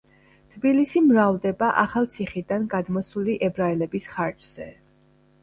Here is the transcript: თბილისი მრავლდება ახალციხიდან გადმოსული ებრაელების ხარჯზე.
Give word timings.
თბილისი 0.53 1.03
მრავლდება 1.09 1.69
ახალციხიდან 1.81 2.65
გადმოსული 2.73 3.37
ებრაელების 3.51 4.09
ხარჯზე. 4.17 4.69